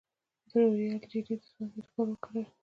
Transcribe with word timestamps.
د 0.49 0.51
رویال 0.61 1.01
جیلی 1.11 1.35
د 1.39 1.43
ځوانۍ 1.51 1.73
لپاره 1.79 2.09
وکاروئ 2.11 2.45